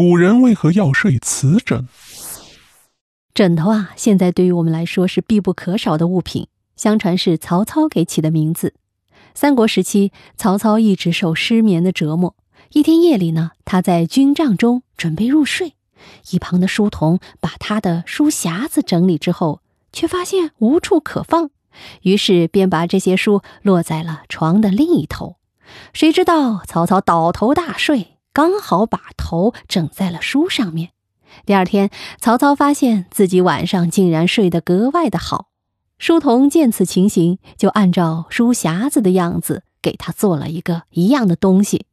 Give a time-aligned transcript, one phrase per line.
[0.00, 1.86] 古人为何要睡瓷枕？
[3.34, 6.48] 枕头啊，现在对于我们来说是必不可少的物品。
[6.74, 8.72] 相传是曹操给起的名字。
[9.34, 12.34] 三国时期，曹操一直受失眠的折磨。
[12.72, 15.74] 一天夜里呢，他在军帐中准备入睡，
[16.30, 19.60] 一旁的书童把他的书匣子整理之后，
[19.92, 21.50] 却发现无处可放，
[22.00, 25.36] 于是便把这些书落在了床的另一头。
[25.92, 28.16] 谁知道曹操倒头大睡。
[28.32, 30.90] 刚好把头枕在了书上面。
[31.46, 35.48] 第二天，曹操发现自己晚上竟然睡得格外的好。
[35.98, 41.86] 书童见此情形，就按照书匣子的样子给他做了一个一样的东西。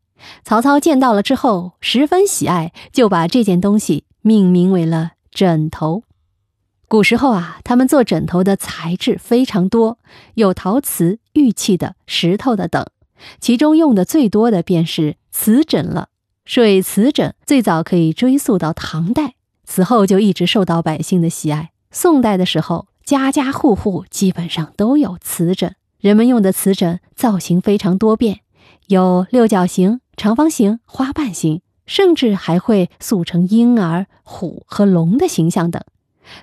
[0.44, 6.04] 曹操见到了之后，十分喜爱，就把这件东西命名为了枕头。
[6.88, 9.99] 古时候啊，他们做枕头的材质非常多，
[10.35, 12.85] 有陶瓷、玉器的、石头的等，
[13.40, 16.10] 其中用的最多的便是瓷枕了。
[16.48, 19.34] 水瓷枕最早可以追溯到唐代，
[19.66, 21.72] 此后就一直受到百姓的喜爱。
[21.91, 25.76] 宋代的时候，家家户户基本上都有瓷枕。
[25.99, 28.40] 人们用的瓷枕造型非常多变，
[28.88, 35.84] 有六角形、长方形、花瓣形，甚至还会塑成婴儿、虎和龙的形象等。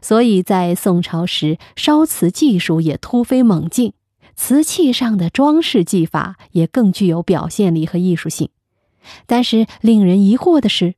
[0.03, 3.95] 所以在宋朝时，烧瓷技术也突飞猛进，
[4.37, 8.50] 瓷器上的装饰技法也更具有表现力和艺术性。
[9.27, 10.94] 但是令人疑惑的是，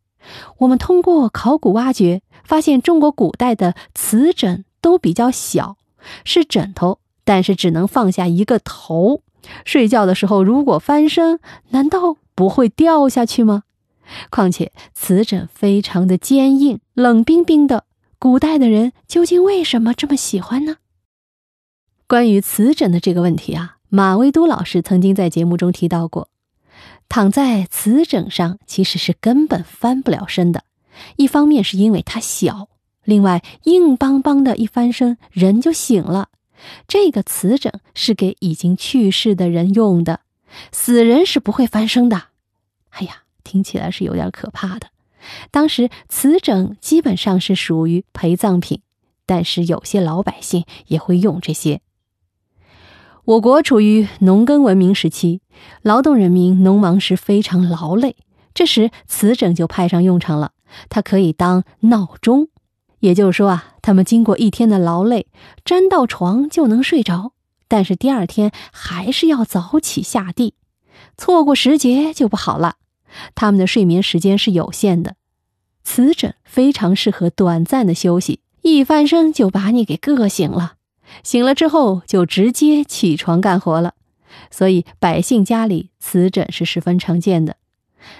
[0.59, 5.77] 我们通过考古挖掘发现，中国古代的瓷枕都比较小，
[6.25, 9.23] 是枕头，但是只能放下一个头。
[9.65, 11.39] 睡觉的时候如果翻身，
[11.71, 13.63] 难道不会掉下去吗？
[14.31, 17.85] 况且瓷枕非常的坚硬，冷冰冰的，
[18.19, 20.77] 古代的人究竟为什么这么喜欢呢？
[22.09, 26.29] 关于瓷枕的这个问题啊，马未都老师曾经在节目中提到过。
[27.09, 30.65] 躺在瓷枕上其实是根本翻不了身的，
[31.17, 32.69] 一方面是因为它小，
[33.05, 36.29] 另外硬邦邦的一翻身人就醒了。
[36.89, 40.21] 这个瓷枕是给已经去世的人用的，
[40.73, 42.25] 死人是不会翻身的。
[42.91, 44.89] 哎呀，听起来是有点可怕的。
[45.51, 48.81] 当时瓷枕基本上是属于陪葬品，
[49.27, 51.81] 但是有些老百姓也会用这些。
[53.27, 55.41] 我国处于农耕文明时期，
[55.83, 58.15] 劳动人民农忙时非常劳累，
[58.55, 60.53] 这时磁枕就派上用场了。
[60.89, 62.47] 它可以当闹钟，
[63.01, 65.27] 也就是说啊，他们经过一天的劳累，
[65.65, 67.33] 沾到床就能睡着，
[67.67, 70.55] 但是第二天还是要早起下地，
[71.19, 72.77] 错过时节就不好了。
[73.35, 75.17] 他们的睡眠时间是有限的，
[75.83, 80.75] 磁枕非常适合短暂的休息，一翻身就把你给硌醒了。
[81.23, 83.95] 醒了之后就直接起床干活了，
[84.51, 87.57] 所以百姓家里瓷枕是十分常见的。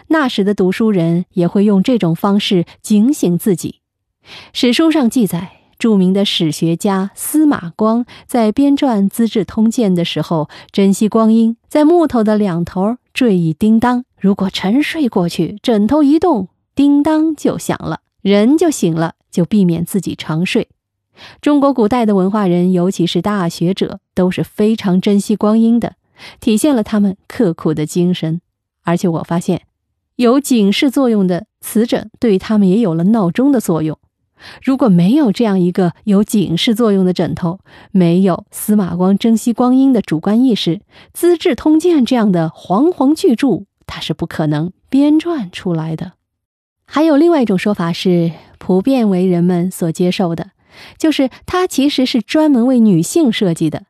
[0.09, 3.81] 那时的读书人也会用这种方式警醒自己。
[4.53, 20.69] 史书上记载，著名的史学家司马光在编撰《资治通鉴》的时候，珍惜光阴，在木头的两头坠一叮当，如果沉睡过去，枕头一动，叮当就响了，人就醒了，就避免自己长睡。
[21.41, 25.95] 中国古代的文化人，尤其是大学者，都是非常珍惜光阴的，
[26.41, 28.41] 体现了他们刻苦的精神。
[28.85, 29.63] 而且我发现，
[30.17, 33.99] 有警示作用的瓷枕，对他们也有了闹钟的作用。
[34.63, 37.61] 如果没有这样一个有警示作用的枕头，
[37.91, 40.77] 没有司马光珍惜光阴的主观意识，
[41.15, 46.13] 《资治通鉴》这样的煌煌巨著，它是不可能编撰出来的。
[46.85, 50.51] 还有另外一种说法是，普遍为人们所接受的。
[50.99, 53.85] 就是它其实是专门为女性设计的，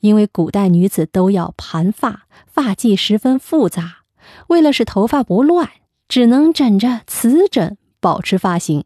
[0.00, 4.04] 因为古代女子都要盘发，发髻十分复杂，
[4.48, 5.70] 为了使头发不乱，
[6.08, 8.84] 只能枕着瓷枕保持发型。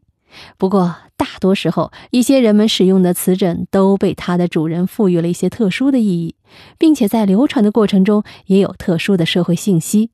[0.57, 6.35] 不过大多时候，一些人们使用的瓷枕都被它的主人赋予了一些特殊的意义，
[6.77, 10.11] 并且在流传的过程中也有特殊的社会信息，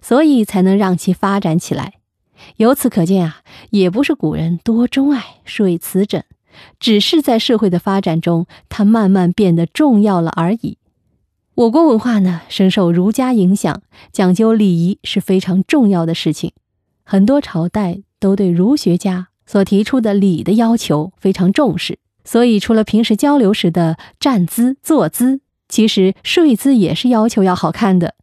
[0.00, 1.94] 所以才能让其发展起来。
[2.58, 6.24] 由此可见啊，也不是古人多钟爱睡瓷枕。
[6.78, 10.78] 只是在社会的发展中，它慢慢变得重要了而已。
[11.54, 13.82] 我国文化呢，深受儒家影响，
[14.12, 16.52] 讲究礼仪是非常重要的事情。
[17.02, 28.14] 很多朝代都对儒学家所提出的礼的要求非常重视，所以除了平时交流时的站姿、坐姿，其实睡姿也是要求要好看的。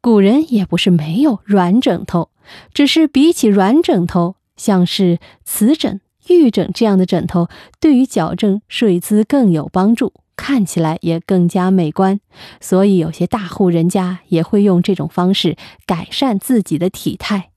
[0.00, 2.30] 古人也不是没有软枕头，
[2.74, 6.00] 只是比起软枕头，像是瓷枕。
[6.28, 7.48] 玉枕这样的枕头
[7.80, 12.20] 对于矫正睡姿更有帮助，看起来也更加美观，
[12.60, 17.50] 所以有些大户人家也会用这种方式改善自己的体态。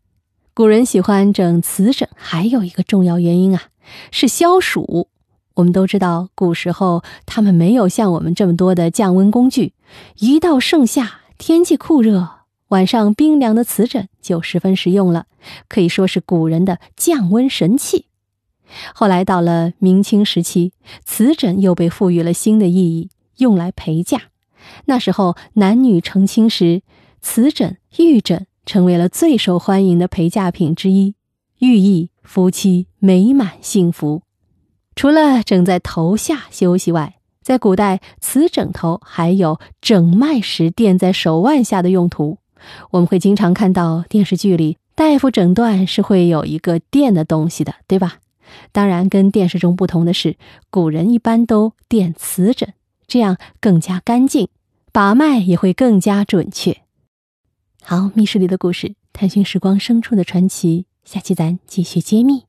[0.54, 3.64] 古人喜欢整瓷枕，还有一个重要原因啊，
[4.12, 5.10] 是消暑。
[5.56, 9.74] 我们都知道，古时候他们没有像我们这么多的降温工具，
[10.20, 12.30] 一到盛夏，天气酷热，
[12.70, 15.28] 晚上冰凉的瓷枕就十分实用了，
[15.70, 18.08] 可以说是古人的降温神器。
[18.94, 20.74] 后来到了明清时期，
[21.04, 24.24] 瓷枕又被赋予了新的意义，用来陪嫁。
[24.86, 26.82] 那时候男女成亲时，
[27.22, 31.16] 瓷枕、玉枕成为了最受欢迎的陪嫁品之一，
[31.60, 34.24] 寓意夫妻美满幸福。
[34.96, 42.40] 除了枕在头下休息外，在古代，瓷枕头还有诊脉时垫在手腕下的用途。
[42.90, 48.18] 我们会经常看到电视剧里，大夫诊断是会有一个垫的东西的，对吧？
[48.72, 50.38] 当然，跟电视中不同的是，
[50.70, 52.74] 古人一般都垫瓷枕，
[53.08, 54.48] 这样更加干净，
[54.92, 56.82] 把脉也会更加准确。
[57.84, 62.46] 好，密室里的故事，探寻时光深处的传奇，下期咱继续揭秘。